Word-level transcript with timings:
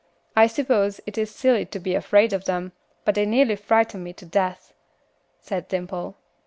"I 0.35 0.47
suppose 0.47 0.99
it 1.05 1.15
is 1.19 1.29
silly 1.29 1.63
to 1.67 1.77
be 1.77 1.93
afraid 1.93 2.33
of 2.33 2.45
them, 2.45 2.71
but 3.05 3.13
they 3.13 3.25
nearly 3.27 3.55
frighten 3.55 4.01
me 4.03 4.13
to 4.13 4.25
death," 4.25 4.73
said 5.39 5.67
Dimple. 5.67 6.17